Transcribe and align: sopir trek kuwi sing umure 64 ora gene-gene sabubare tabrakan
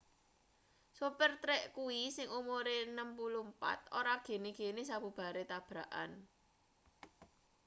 sopir 0.97 1.31
trek 1.43 1.63
kuwi 1.75 2.01
sing 2.15 2.27
umure 2.39 2.77
64 2.89 3.99
ora 3.99 4.13
gene-gene 4.27 4.81
sabubare 4.89 5.43
tabrakan 5.51 6.11